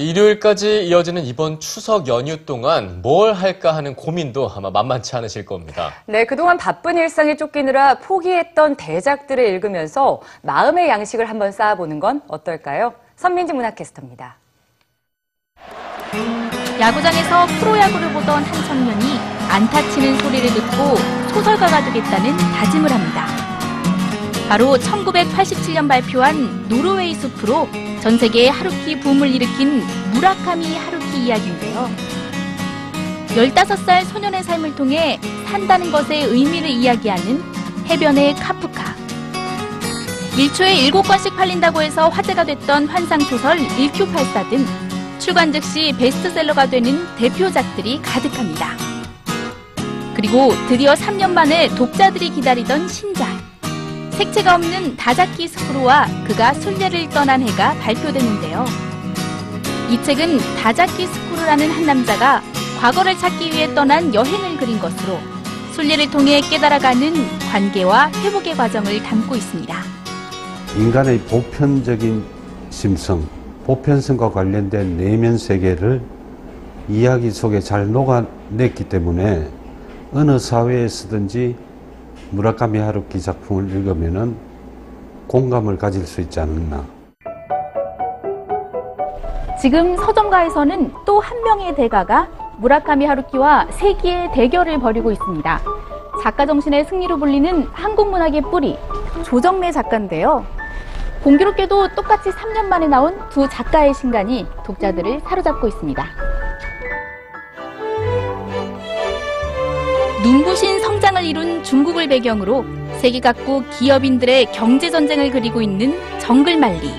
일요일까지 0.00 0.86
이어지는 0.86 1.24
이번 1.24 1.58
추석 1.58 2.06
연휴 2.06 2.44
동안 2.44 3.00
뭘 3.02 3.32
할까 3.32 3.74
하는 3.74 3.94
고민도 3.94 4.50
아마 4.54 4.70
만만치 4.70 5.16
않으실 5.16 5.46
겁니다. 5.46 5.92
네, 6.06 6.26
그동안 6.26 6.58
바쁜 6.58 6.98
일상에 6.98 7.36
쫓기느라 7.36 7.98
포기했던 7.98 8.76
대작들을 8.76 9.42
읽으면서 9.48 10.20
마음의 10.42 10.88
양식을 10.88 11.28
한번 11.28 11.50
쌓아보는 11.50 12.00
건 12.00 12.20
어떨까요? 12.28 12.94
선민지 13.16 13.54
문학캐스터입니다. 13.54 14.36
야구장에서 16.78 17.46
프로야구를 17.58 18.12
보던 18.12 18.42
한 18.42 18.64
청년이 18.66 19.18
안타 19.48 19.80
치는 19.90 20.18
소리를 20.18 20.50
듣고 20.50 20.96
소설가가 21.32 21.84
되겠다는 21.86 22.36
다짐을 22.36 22.90
합니다. 22.90 23.35
바로 24.48 24.76
1987년 24.76 25.88
발표한 25.88 26.68
노르웨이 26.68 27.14
숲으로 27.14 27.68
전 28.00 28.16
세계에 28.16 28.48
하루키 28.48 29.00
붐을 29.00 29.34
일으킨 29.34 29.82
무라카미 30.12 30.76
하루키 30.76 31.24
이야기인데요. 31.24 31.90
15살 33.28 34.04
소년의 34.04 34.44
삶을 34.44 34.76
통해 34.76 35.20
산다는 35.46 35.90
것의 35.90 36.24
의미를 36.24 36.70
이야기하는 36.70 37.42
해변의 37.86 38.36
카프카. 38.36 38.94
1초에 40.36 40.90
7권씩 40.92 41.34
팔린다고 41.34 41.82
해서 41.82 42.08
화제가 42.08 42.44
됐던 42.44 42.86
환상소설 42.86 43.58
1Q84 43.58 44.50
등 44.50 44.66
출간 45.18 45.52
즉시 45.52 45.92
베스트셀러가 45.98 46.66
되는 46.66 47.04
대표작들이 47.16 48.00
가득합니다. 48.02 48.76
그리고 50.14 50.52
드디어 50.68 50.94
3년 50.94 51.32
만에 51.32 51.68
독자들이 51.74 52.30
기다리던 52.30 52.88
신작. 52.88 53.45
색채가 54.16 54.54
없는 54.54 54.96
다자키 54.96 55.46
스쿠루와 55.46 56.06
그가 56.26 56.54
순례를 56.54 57.10
떠난 57.10 57.42
해가 57.42 57.74
발표됐는데요. 57.74 58.64
이 59.90 60.02
책은 60.02 60.38
다자키 60.62 61.06
스쿠루라는 61.06 61.70
한 61.70 61.84
남자가 61.84 62.42
과거를 62.80 63.16
찾기 63.18 63.52
위해 63.52 63.74
떠난 63.74 64.14
여행을 64.14 64.56
그린 64.56 64.78
것으로 64.78 65.18
순례를 65.72 66.10
통해 66.10 66.40
깨달아가는 66.40 67.12
관계와 67.50 68.10
회복의 68.22 68.54
과정을 68.54 69.02
담고 69.02 69.36
있습니다. 69.36 69.76
인간의 70.78 71.18
보편적인 71.20 72.24
심성, 72.70 73.26
보편성과 73.66 74.30
관련된 74.30 74.96
내면 74.96 75.36
세계를 75.36 76.00
이야기 76.88 77.30
속에 77.30 77.60
잘 77.60 77.92
녹아냈기 77.92 78.84
때문에 78.84 79.46
어느 80.14 80.38
사회에서든지 80.38 81.56
무라카미 82.30 82.78
하루키 82.78 83.20
작품을 83.20 83.70
읽으면은 83.70 84.36
공감을 85.28 85.76
가질 85.78 86.06
수 86.06 86.20
있지 86.20 86.40
않나. 86.40 86.84
지금 89.60 89.96
서점가에서는 89.96 90.92
또 91.04 91.18
한 91.20 91.42
명의 91.42 91.74
대가가 91.74 92.28
무라카미 92.58 93.04
하루키와 93.06 93.68
세기의 93.70 94.32
대결을 94.32 94.78
벌이고 94.80 95.10
있습니다. 95.10 95.60
작가 96.22 96.46
정신의 96.46 96.84
승리로 96.86 97.18
불리는 97.18 97.66
한국 97.72 98.10
문학의 98.10 98.42
뿌리 98.42 98.78
조정래 99.24 99.72
작가인데요. 99.72 100.44
공교롭게도 101.22 101.88
똑같이 101.94 102.30
3년 102.30 102.66
만에 102.66 102.86
나온 102.86 103.18
두 103.30 103.48
작가의 103.48 103.94
신간이 103.94 104.46
독자들을 104.64 105.20
사로잡고 105.24 105.66
있습니다. 105.66 106.25
눈부신 110.26 110.80
성장을 110.80 111.24
이룬 111.24 111.62
중국을 111.62 112.08
배경으로 112.08 112.64
세계 113.00 113.20
각국 113.20 113.64
기업인들의 113.70 114.50
경제 114.50 114.90
전쟁을 114.90 115.30
그리고 115.30 115.62
있는 115.62 115.94
정글만리. 116.18 116.90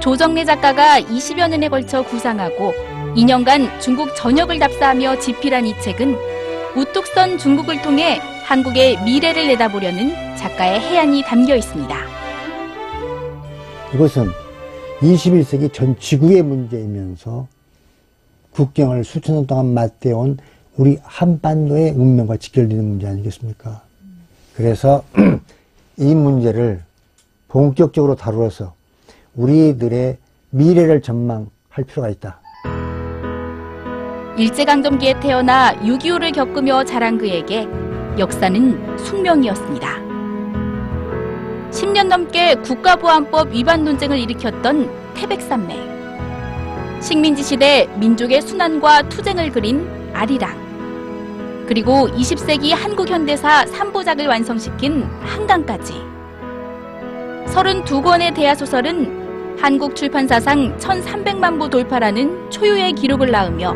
조정래 0.00 0.46
작가가 0.46 0.98
20여 0.98 1.50
년에 1.50 1.68
걸쳐 1.68 2.02
구상하고 2.02 2.72
2년간 3.16 3.80
중국 3.82 4.16
전역을 4.16 4.58
답사하며 4.58 5.18
집필한 5.18 5.66
이 5.66 5.78
책은 5.78 6.16
우뚝 6.74 7.06
선 7.08 7.36
중국을 7.36 7.82
통해 7.82 8.18
한국의 8.46 9.04
미래를 9.04 9.48
내다보려는 9.48 10.14
작가의 10.36 10.80
해안이 10.80 11.22
담겨 11.24 11.54
있습니다. 11.54 11.94
이것은 13.92 14.30
21세기 15.00 15.70
전 15.70 15.98
지구의 15.98 16.44
문제이면서 16.44 17.46
국경을 18.52 19.04
수천 19.04 19.34
년 19.34 19.46
동안 19.46 19.74
맞대온 19.74 20.38
우리 20.76 20.98
한반도의 21.02 21.92
운명과 21.92 22.36
직결되는 22.36 22.84
문제 22.84 23.06
아니겠습니까? 23.06 23.82
그래서 24.54 25.04
이 25.96 26.14
문제를 26.14 26.82
본격적으로 27.48 28.14
다루어서 28.14 28.74
우리들의 29.34 30.16
미래를 30.50 31.02
전망할 31.02 31.84
필요가 31.86 32.08
있다. 32.08 32.40
일제강점기에 34.38 35.20
태어나 35.20 35.74
6.25를 35.80 36.34
겪으며 36.34 36.84
자란 36.84 37.18
그에게 37.18 37.66
역사는 38.18 38.98
숙명이었습니다. 38.98 39.88
10년 41.70 42.08
넘게 42.08 42.54
국가보안법 42.56 43.52
위반 43.52 43.84
논쟁을 43.84 44.18
일으켰던 44.18 45.14
태백산맥. 45.14 45.90
식민지 47.02 47.42
시대 47.42 47.86
민족의 47.98 48.42
순환과 48.42 49.08
투쟁을 49.08 49.50
그린 49.50 49.99
아리랑. 50.20 51.64
그리고 51.66 52.08
20세기 52.08 52.74
한국 52.74 53.08
현대사 53.08 53.64
3부작을 53.64 54.28
완성시킨 54.28 55.04
한강까지. 55.22 55.94
32권의 57.46 58.34
대하소설은 58.34 59.56
한국 59.58 59.96
출판사상 59.96 60.76
1300만 60.78 61.58
부 61.58 61.70
돌파라는 61.70 62.50
초유의 62.50 62.92
기록을 62.92 63.30
낳으며 63.30 63.74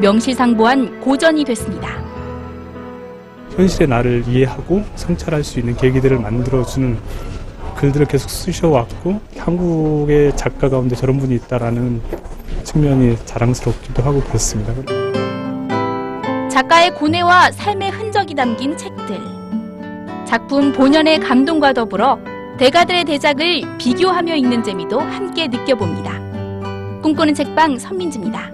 명실상부한 0.00 1.00
고전이 1.00 1.44
됐습니다. 1.44 2.04
현실의 3.54 3.88
나를 3.88 4.24
이해하고 4.26 4.82
성찰할 4.96 5.44
수 5.44 5.60
있는 5.60 5.76
계기들을 5.76 6.18
만들어주는 6.18 6.98
글들을 7.76 8.06
계속 8.06 8.28
쓰셔왔고 8.28 9.20
한국의 9.38 10.36
작가 10.36 10.68
가운데 10.68 10.96
저런 10.96 11.18
분이 11.18 11.34
있다라는 11.36 12.02
측면이 12.64 13.18
자랑스럽기도 13.24 14.02
하고 14.02 14.20
그렇습니다. 14.22 14.72
작가의 16.56 16.94
고뇌와 16.94 17.52
삶의 17.52 17.90
흔적이 17.90 18.34
담긴 18.34 18.74
책들. 18.78 19.20
작품 20.24 20.72
본연의 20.72 21.20
감동과 21.20 21.74
더불어 21.74 22.18
대가들의 22.56 23.04
대작을 23.04 23.76
비교하며 23.76 24.36
읽는 24.36 24.62
재미도 24.62 24.98
함께 24.98 25.48
느껴봅니다. 25.48 26.18
꿈꾸는 27.02 27.34
책방 27.34 27.78
선민지입니다. 27.78 28.50